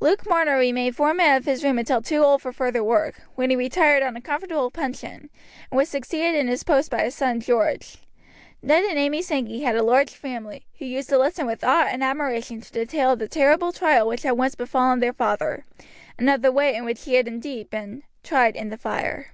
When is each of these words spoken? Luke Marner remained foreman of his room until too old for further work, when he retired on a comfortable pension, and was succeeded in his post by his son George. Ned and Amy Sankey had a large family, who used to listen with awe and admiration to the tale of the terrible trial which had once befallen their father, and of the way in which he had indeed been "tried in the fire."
Luke 0.00 0.26
Marner 0.26 0.56
remained 0.56 0.96
foreman 0.96 1.36
of 1.36 1.44
his 1.44 1.62
room 1.62 1.78
until 1.78 2.00
too 2.00 2.22
old 2.22 2.40
for 2.40 2.54
further 2.54 2.82
work, 2.82 3.20
when 3.34 3.50
he 3.50 3.54
retired 3.56 4.02
on 4.02 4.16
a 4.16 4.20
comfortable 4.22 4.70
pension, 4.70 5.28
and 5.70 5.76
was 5.76 5.90
succeeded 5.90 6.34
in 6.34 6.48
his 6.48 6.64
post 6.64 6.90
by 6.90 7.02
his 7.02 7.14
son 7.14 7.38
George. 7.38 7.98
Ned 8.62 8.82
and 8.84 8.98
Amy 8.98 9.20
Sankey 9.20 9.60
had 9.60 9.76
a 9.76 9.82
large 9.82 10.08
family, 10.08 10.64
who 10.78 10.86
used 10.86 11.10
to 11.10 11.18
listen 11.18 11.44
with 11.44 11.62
awe 11.62 11.84
and 11.84 12.02
admiration 12.02 12.62
to 12.62 12.72
the 12.72 12.86
tale 12.86 13.10
of 13.10 13.18
the 13.18 13.28
terrible 13.28 13.72
trial 13.72 14.08
which 14.08 14.22
had 14.22 14.38
once 14.38 14.54
befallen 14.54 15.00
their 15.00 15.12
father, 15.12 15.66
and 16.18 16.30
of 16.30 16.40
the 16.40 16.50
way 16.50 16.74
in 16.74 16.86
which 16.86 17.04
he 17.04 17.16
had 17.16 17.28
indeed 17.28 17.68
been 17.68 18.04
"tried 18.22 18.56
in 18.56 18.70
the 18.70 18.78
fire." 18.78 19.32